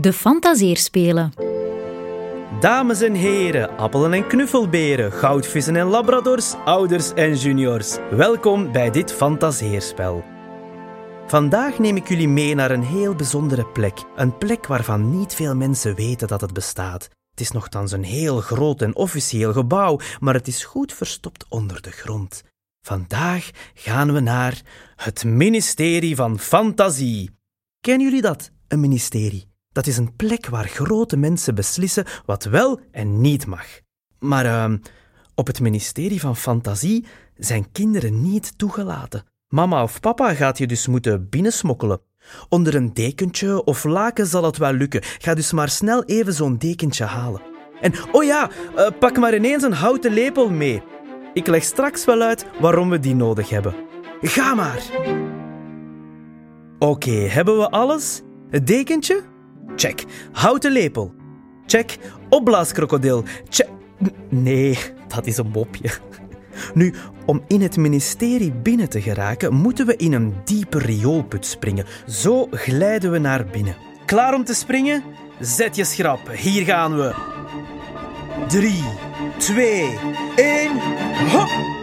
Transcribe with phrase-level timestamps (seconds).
[0.00, 1.32] De Fantaseerspelen.
[2.60, 7.96] Dames en heren, appelen en knuffelberen, goudvissen en labradors, ouders en juniors.
[8.10, 10.24] Welkom bij dit fantaseerspel.
[11.26, 13.98] Vandaag neem ik jullie mee naar een heel bijzondere plek.
[14.16, 17.08] Een plek waarvan niet veel mensen weten dat het bestaat.
[17.30, 21.82] Het is nogthans een heel groot en officieel gebouw, maar het is goed verstopt onder
[21.82, 22.42] de grond.
[22.80, 24.62] Vandaag gaan we naar
[24.96, 27.30] het ministerie van Fantasie.
[27.80, 29.47] Kennen jullie dat, een ministerie?
[29.78, 33.66] Dat is een plek waar grote mensen beslissen wat wel en niet mag.
[34.18, 34.78] Maar uh,
[35.34, 39.24] op het ministerie van Fantasie zijn kinderen niet toegelaten.
[39.48, 42.00] Mama of papa gaat je dus moeten binnensmokkelen.
[42.48, 45.02] Onder een dekentje of laken zal het wel lukken.
[45.02, 47.42] Ga dus maar snel even zo'n dekentje halen.
[47.80, 50.82] En oh ja, uh, pak maar ineens een houten lepel mee.
[51.32, 53.74] Ik leg straks wel uit waarom we die nodig hebben.
[54.20, 54.82] Ga maar!
[56.78, 58.22] Oké, hebben we alles?
[58.50, 59.36] Het dekentje?
[59.76, 60.04] Check.
[60.32, 61.14] Houten lepel.
[61.66, 61.98] Check.
[62.28, 63.24] Opblaaskrokodil.
[63.48, 63.68] Check.
[64.28, 65.90] Nee, dat is een mopje.
[66.74, 66.94] Nu,
[67.26, 71.84] om in het ministerie binnen te geraken, moeten we in een diepe rioolput springen.
[72.06, 73.76] Zo glijden we naar binnen.
[74.06, 75.02] Klaar om te springen?
[75.40, 76.30] Zet je schrap.
[76.30, 77.14] Hier gaan we.
[78.48, 78.84] 3,
[79.38, 79.98] 2,
[80.36, 80.72] 1.
[81.30, 81.77] Hop!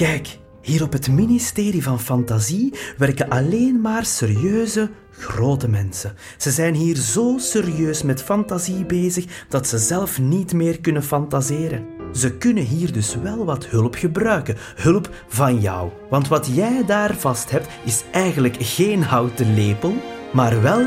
[0.00, 6.14] Kijk, hier op het ministerie van Fantasie werken alleen maar serieuze, grote mensen.
[6.36, 11.86] Ze zijn hier zo serieus met fantasie bezig dat ze zelf niet meer kunnen fantaseren.
[12.12, 15.90] Ze kunnen hier dus wel wat hulp gebruiken, hulp van jou.
[16.10, 19.94] Want wat jij daar vast hebt is eigenlijk geen houten lepel,
[20.32, 20.86] maar wel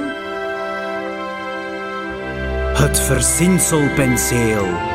[2.73, 4.92] het verzinselpenseel.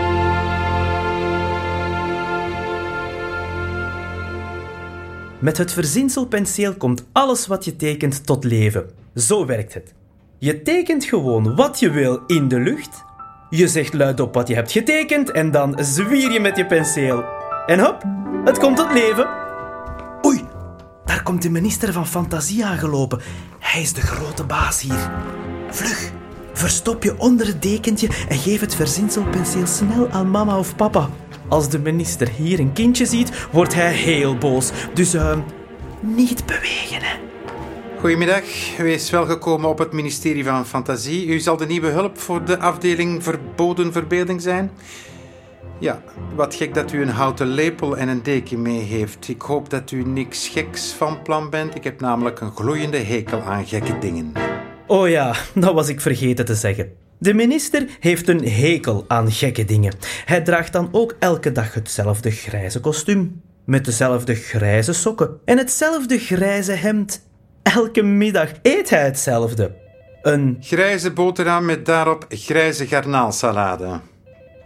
[5.41, 8.91] Met het verzinselpenseel komt alles wat je tekent tot leven.
[9.15, 9.95] Zo werkt het.
[10.39, 13.05] Je tekent gewoon wat je wil in de lucht.
[13.51, 17.25] Je zegt luidop wat je hebt getekend en dan zwier je met je penseel.
[17.67, 18.05] En hop,
[18.45, 19.29] het komt tot leven.
[20.27, 20.45] Oei,
[21.05, 23.21] daar komt de minister van Fantasie aangelopen.
[23.59, 25.11] Hij is de grote baas hier.
[25.71, 26.13] Vlug,
[26.53, 31.09] verstop je onder het dekentje en geef het verzinselpenseel snel aan mama of papa.
[31.49, 34.71] Als de minister hier een kindje ziet, wordt hij heel boos.
[34.95, 35.39] Dus uh,
[36.01, 37.17] niet bewegen, hè.
[38.01, 38.43] Goedemiddag,
[38.77, 41.27] wees welgekomen op het ministerie van Fantasie.
[41.27, 44.71] U zal de nieuwe hulp voor de afdeling verboden verbeelding zijn.
[45.79, 46.03] Ja,
[46.35, 49.29] wat gek dat u een houten lepel en een deken mee heeft.
[49.29, 51.75] Ik hoop dat u niks geks van plan bent.
[51.75, 54.33] Ik heb namelijk een gloeiende hekel aan gekke dingen.
[54.87, 57.08] Oh ja, dat was ik vergeten te zeggen.
[57.19, 59.93] De minister heeft een hekel aan gekke dingen.
[60.25, 66.19] Hij draagt dan ook elke dag hetzelfde grijze kostuum, met dezelfde grijze sokken en hetzelfde
[66.19, 67.27] grijze hemd.
[67.63, 69.75] Elke middag eet hij hetzelfde.
[70.23, 74.01] Een grijze boterham met daarop grijze garnaalsalade.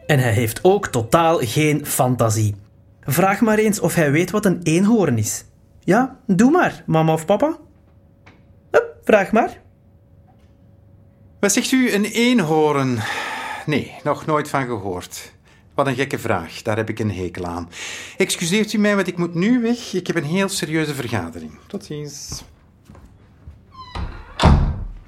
[0.06, 2.54] En hij heeft ook totaal geen fantasie.
[3.00, 5.44] Vraag maar eens of hij weet wat een eenhoorn is.
[5.80, 7.56] Ja, doe maar, mama of papa.
[8.70, 9.60] Hup, vraag maar.
[11.42, 12.98] Wat zegt u, een eenhoorn?
[13.66, 15.32] Nee, nog nooit van gehoord.
[15.74, 17.68] Wat een gekke vraag, daar heb ik een hekel aan.
[18.16, 19.92] Excuseert u mij, want ik moet nu weg.
[19.94, 21.52] Ik heb een heel serieuze vergadering.
[21.66, 22.44] Tot ziens.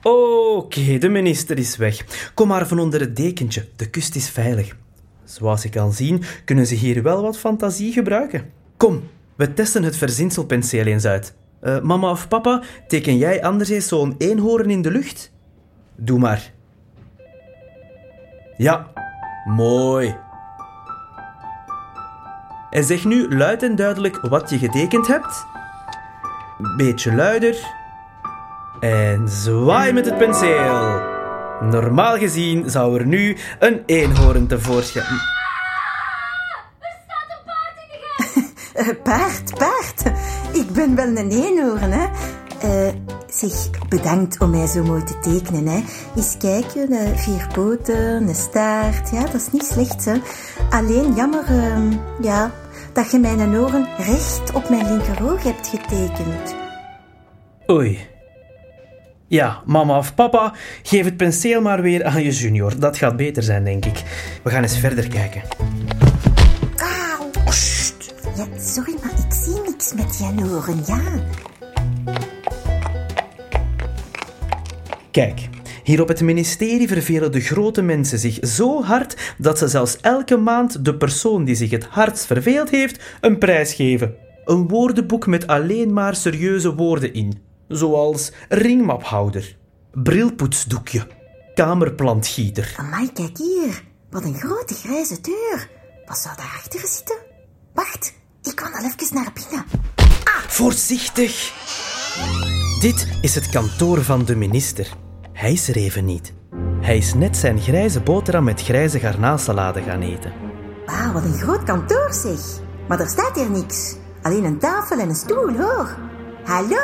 [0.03, 2.31] Oké, de minister is weg.
[2.35, 4.77] Kom maar van onder het dekentje, de kust is veilig.
[5.25, 8.51] Zoals je kan zien, kunnen ze hier wel wat fantasie gebruiken.
[8.77, 9.03] Kom,
[9.37, 11.35] we testen het verzinselpenseel eens uit.
[11.63, 15.33] Uh, mama of papa, teken jij anders eens zo'n eenhoorn in de lucht?
[15.97, 16.53] Doe maar.
[18.57, 18.87] Ja,
[19.45, 20.17] mooi.
[22.71, 25.47] En zeg nu luid en duidelijk wat je getekend hebt.
[26.77, 27.57] Beetje luider.
[28.81, 31.01] En zwaai met het penseel.
[31.61, 35.05] Normaal gezien zou er nu een eenhoorn tevoorschijn...
[35.05, 35.13] Ah,
[36.79, 37.99] er staat een paard in de
[38.75, 39.03] gang.
[39.09, 40.17] paard, paard.
[40.53, 42.07] Ik ben wel een eenhoorn, hè.
[42.65, 42.89] Uh,
[43.27, 45.67] zeg, bedankt om mij zo mooi te tekenen.
[45.67, 45.83] Hè.
[46.17, 49.11] Eens kijken, uh, vier poten, een staart.
[49.11, 50.05] Ja, dat is niet slecht.
[50.05, 50.15] Hè.
[50.71, 52.51] Alleen jammer uh, ja,
[52.93, 56.55] dat je mijn oren recht op mijn linkeroog hebt getekend.
[57.71, 58.13] Oei.
[59.27, 60.53] Ja, mama of papa,
[60.83, 62.79] geef het penseel maar weer aan je junior.
[62.79, 64.03] Dat gaat beter zijn, denk ik.
[64.43, 65.43] We gaan eens verder kijken.
[66.77, 67.31] Auw,
[68.37, 71.01] ja, sorry, maar ik zie niks met je oren, ja.
[75.15, 75.49] Kijk,
[75.85, 80.37] hier op het ministerie vervelen de grote mensen zich zo hard dat ze zelfs elke
[80.37, 84.15] maand de persoon die zich het hardst verveeld heeft een prijs geven.
[84.45, 89.57] Een woordenboek met alleen maar serieuze woorden in, zoals ringmaphouder,
[89.93, 91.07] brilpoetsdoekje,
[91.55, 92.75] kamerplantgieter.
[92.77, 93.83] Amai, kijk hier.
[94.11, 95.71] Wat een grote grijze deur.
[96.07, 97.17] Wat zou daarachter zitten?
[97.75, 99.65] Wacht, ik kan al even naar binnen.
[100.47, 101.53] Voorzichtig!
[102.81, 105.04] Dit is het kantoor van de minister.
[105.45, 106.33] Hij is er even niet.
[106.81, 110.33] Hij is net zijn grijze boterham met grijze garnaalsalade gaan eten.
[110.87, 112.41] Wauw, wat een groot kantoor zeg.
[112.89, 113.97] Maar er staat hier niks.
[114.23, 115.97] Alleen een tafel en een stoel, hoor.
[116.45, 116.77] Hallo?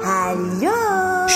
[0.00, 1.26] Hallo?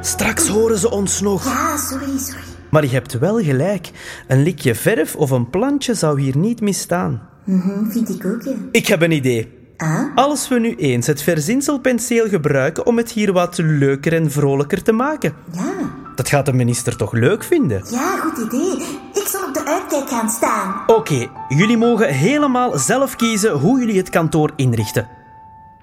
[0.00, 1.44] Straks horen ze ons nog.
[1.44, 2.44] Ja, sorry, sorry.
[2.70, 3.90] Maar je hebt wel gelijk.
[4.26, 7.28] Een likje verf of een plantje zou hier niet misstaan.
[7.44, 8.54] Mhm, vind ik ook, ja.
[8.70, 9.55] Ik heb een idee.
[9.76, 10.14] Ah?
[10.14, 14.92] Als we nu eens het verzinselpenseel gebruiken om het hier wat leuker en vrolijker te
[14.92, 15.34] maken.
[15.52, 15.72] Ja.
[16.14, 17.82] Dat gaat de minister toch leuk vinden?
[17.90, 18.72] Ja, goed idee.
[19.12, 20.82] Ik zal op de uitkijk gaan staan.
[20.86, 25.08] Oké, jullie mogen helemaal zelf kiezen hoe jullie het kantoor inrichten.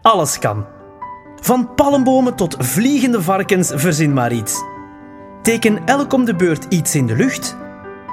[0.01, 0.65] Alles kan.
[1.41, 4.61] Van palmbomen tot vliegende varkens, verzin maar iets.
[5.41, 7.55] Teken elk om de beurt iets in de lucht.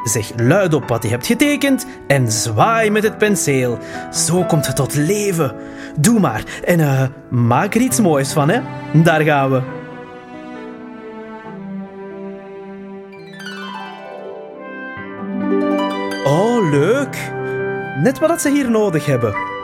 [0.04, 3.78] Zeg luid op wat je hebt getekend en zwaai met het penseel.
[4.12, 5.54] Zo komt het tot leven.
[5.98, 8.60] Doe maar en eh, maak er iets moois van, hè?
[9.02, 9.62] Daar gaan we.
[16.24, 17.32] Oh, leuk.
[18.02, 19.59] Net wat ze hier nodig hebben.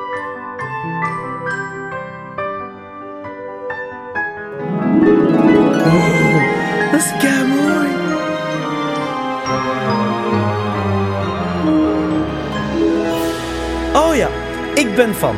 [14.77, 15.37] Ik ben van.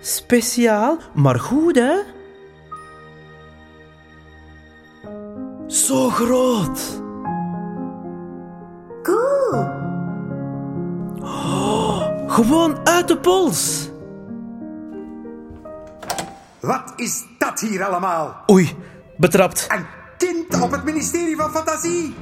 [0.00, 1.94] Speciaal, maar goed hè?
[5.66, 7.00] Zo groot.
[9.02, 9.66] Cool.
[12.26, 13.90] Gewoon uit de pols.
[16.60, 18.42] Wat is dat hier allemaal?
[18.50, 18.76] Oei,
[19.16, 19.66] betrapt.
[19.68, 19.86] Een
[20.18, 22.14] kind op het ministerie van Fantasie.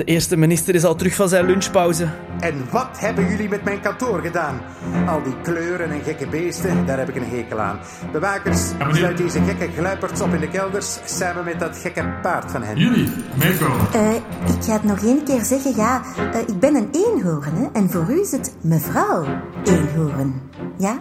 [0.00, 2.08] De eerste minister is al terug van zijn lunchpauze.
[2.38, 4.60] En wat hebben jullie met mijn kantoor gedaan?
[5.06, 7.78] Al die kleuren en gekke beesten, daar heb ik een hekel aan.
[8.12, 8.60] Bewakers,
[8.92, 12.76] sluit deze gekke gluiperds op in de kelders, samen met dat gekke paard van hen.
[12.76, 13.08] Jullie,
[13.38, 13.92] meekomen.
[13.92, 14.14] Eh,
[14.54, 15.76] ik ga het nog één keer zeggen.
[15.76, 17.66] Ja, eh, ik ben een eenhoorn, hè.
[17.72, 19.24] En voor u is het mevrouw
[19.64, 20.42] eenhoorn.
[20.78, 20.98] Ja?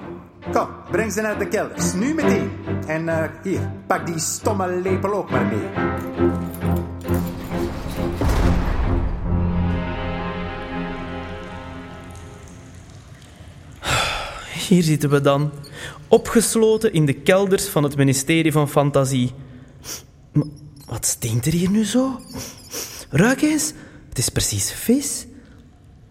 [0.52, 2.52] Kom, breng ze naar de kelders, nu meteen.
[2.88, 5.68] En eh, hier, pak die stomme lepel ook maar mee.
[14.68, 15.52] Hier zitten we dan,
[16.08, 19.32] opgesloten in de kelders van het ministerie van Fantasie.
[20.32, 20.46] Maar
[20.86, 22.20] wat stinkt er hier nu zo?
[23.10, 23.74] Ruik eens,
[24.10, 25.28] het is precies vis.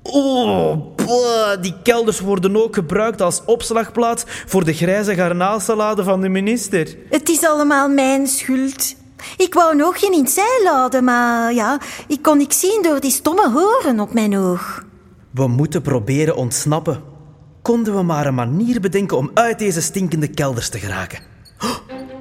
[0.03, 6.29] Oh, boah, die kelders worden ook gebruikt als opslagplaats voor de grijze garnaalsalade van de
[6.29, 6.97] minister.
[7.11, 8.94] Het is allemaal mijn schuld.
[9.37, 13.01] Ik wou nog geen in het zeil laden, maar ja, ik kon niks zien door
[13.01, 14.85] die stomme horen op mijn oog.
[15.31, 17.17] We moeten proberen ontsnappen.
[17.62, 21.19] Konden we maar een manier bedenken om uit deze stinkende kelders te geraken.
[21.62, 21.77] Oh,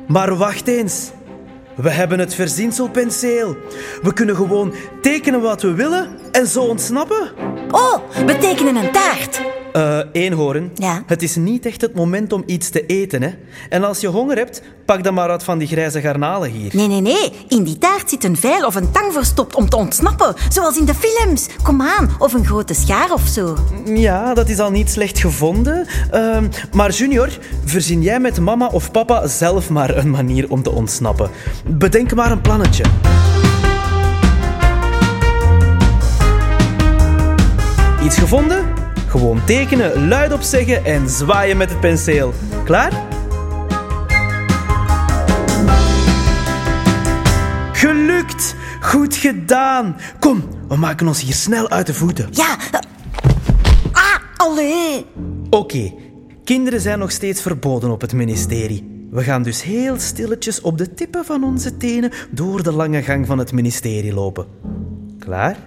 [0.07, 1.11] Maar wacht eens.
[1.75, 3.57] We hebben het verzinselpenseel.
[4.01, 7.31] We kunnen gewoon tekenen wat we willen en zo ontsnappen.
[7.71, 7.95] Oh,
[8.25, 9.41] we tekenen een taart.
[9.73, 10.71] Eh, eenhoorn.
[10.75, 11.03] Ja?
[11.05, 13.29] Het is niet echt het moment om iets te eten, hè.
[13.69, 16.75] En als je honger hebt, pak dan maar uit van die grijze garnalen hier.
[16.75, 17.31] Nee, nee, nee.
[17.47, 20.35] In die taart zit een vijl of een tang verstopt om te ontsnappen.
[20.49, 21.47] Zoals in de films.
[21.63, 22.15] Kom aan.
[22.19, 23.57] Of een grote schaar of zo.
[23.85, 25.87] Ja, dat is al niet slecht gevonden.
[26.11, 27.29] Ehm, maar Junior,
[27.65, 31.29] verzin jij met mama of papa zelf maar een manier om te ontsnappen.
[31.65, 32.83] Bedenk maar een plannetje.
[38.07, 38.65] Iets gevonden?
[39.07, 42.33] Gewoon tekenen, luidop zeggen en zwaaien met het penseel.
[42.63, 42.91] Klaar?
[47.71, 48.55] Gelukt!
[48.81, 49.95] Goed gedaan!
[50.19, 52.27] Kom, we maken ons hier snel uit de voeten.
[52.31, 52.57] Ja.
[52.71, 52.79] eh,
[53.91, 55.05] Ah, allee.
[55.49, 55.93] Oké,
[56.43, 59.07] kinderen zijn nog steeds verboden op het ministerie.
[59.11, 63.25] We gaan dus heel stilletjes op de tippen van onze tenen door de lange gang
[63.27, 64.45] van het ministerie lopen.
[65.19, 65.57] Klaar?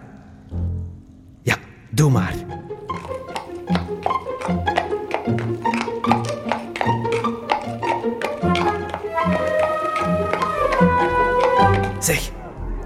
[1.90, 2.34] Doe maar.
[11.98, 12.30] Zeg,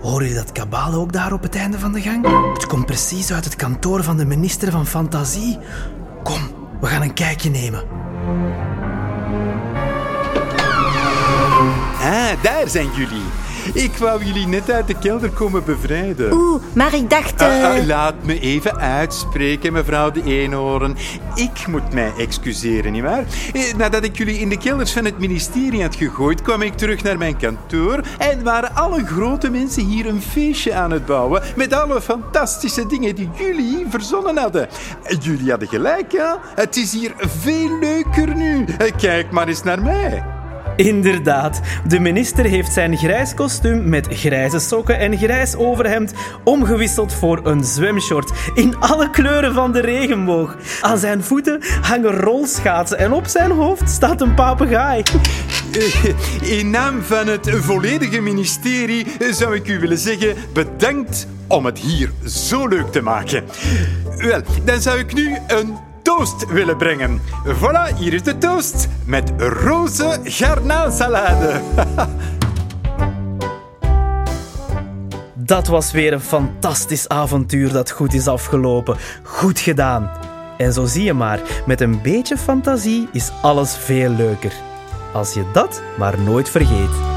[0.00, 2.52] horen jullie dat kabaal ook daar op het einde van de gang?
[2.52, 5.58] Het komt precies uit het kantoor van de minister van Fantasie.
[6.22, 6.40] Kom,
[6.80, 7.82] we gaan een kijkje nemen.
[12.00, 13.43] Ah, daar zijn jullie.
[13.72, 16.32] Ik wou jullie net uit de kelder komen bevrijden.
[16.32, 17.40] Oeh, maar ik dacht...
[17.42, 20.96] Ah, eh, ah, laat me even uitspreken, mevrouw de Eenhoorn.
[21.34, 23.24] Ik moet mij excuseren, nietwaar?
[23.52, 27.02] Eh, nadat ik jullie in de kelders van het ministerie had gegooid, kwam ik terug
[27.02, 31.72] naar mijn kantoor en waren alle grote mensen hier een feestje aan het bouwen met
[31.72, 34.68] alle fantastische dingen die jullie verzonnen hadden.
[35.02, 36.38] Eh, Jullie hadden gelijk, ja?
[36.54, 38.64] Het is hier veel leuker nu.
[38.78, 40.24] Eh, Kijk maar eens naar mij.
[40.76, 46.12] Inderdaad, de minister heeft zijn grijs kostuum met grijze sokken en grijs overhemd
[46.44, 50.56] omgewisseld voor een zwemshort in alle kleuren van de regenboog.
[50.80, 55.02] Aan zijn voeten hangen rolschaatsen en op zijn hoofd staat een papegaai.
[56.58, 62.10] In naam van het volledige ministerie zou ik u willen zeggen bedankt om het hier
[62.26, 63.44] zo leuk te maken.
[64.16, 67.20] Wel, dan zou ik nu een toast willen brengen.
[67.46, 71.60] Voilà, hier is de toast met roze garnaalsalade.
[75.34, 78.96] Dat was weer een fantastisch avontuur dat goed is afgelopen.
[79.22, 80.10] Goed gedaan.
[80.56, 84.52] En zo zie je maar, met een beetje fantasie is alles veel leuker.
[85.12, 87.13] Als je dat maar nooit vergeet.